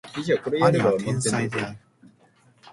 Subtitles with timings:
[0.41, 1.77] 兄は天才である